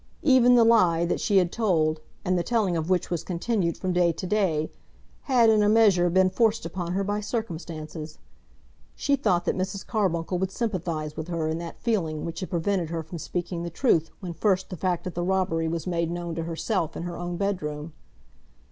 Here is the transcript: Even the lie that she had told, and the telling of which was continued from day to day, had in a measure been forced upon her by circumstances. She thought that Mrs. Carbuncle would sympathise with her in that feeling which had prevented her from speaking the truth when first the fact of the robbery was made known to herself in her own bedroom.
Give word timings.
Even 0.23 0.55
the 0.55 0.63
lie 0.63 1.05
that 1.05 1.19
she 1.19 1.37
had 1.37 1.51
told, 1.51 2.01
and 2.25 2.35
the 2.35 2.41
telling 2.41 2.75
of 2.75 2.89
which 2.89 3.11
was 3.11 3.23
continued 3.23 3.77
from 3.77 3.93
day 3.93 4.11
to 4.11 4.25
day, 4.25 4.71
had 5.25 5.47
in 5.47 5.61
a 5.61 5.69
measure 5.69 6.09
been 6.09 6.27
forced 6.31 6.65
upon 6.65 6.93
her 6.93 7.03
by 7.03 7.19
circumstances. 7.19 8.17
She 8.95 9.15
thought 9.15 9.45
that 9.45 9.55
Mrs. 9.55 9.85
Carbuncle 9.85 10.39
would 10.39 10.49
sympathise 10.49 11.15
with 11.15 11.27
her 11.27 11.47
in 11.47 11.59
that 11.59 11.77
feeling 11.83 12.25
which 12.25 12.39
had 12.39 12.49
prevented 12.49 12.89
her 12.89 13.03
from 13.03 13.19
speaking 13.19 13.61
the 13.61 13.69
truth 13.69 14.09
when 14.21 14.33
first 14.33 14.71
the 14.71 14.75
fact 14.75 15.05
of 15.05 15.13
the 15.13 15.21
robbery 15.21 15.67
was 15.67 15.85
made 15.85 16.09
known 16.09 16.33
to 16.33 16.45
herself 16.45 16.97
in 16.97 17.03
her 17.03 17.19
own 17.19 17.37
bedroom. 17.37 17.93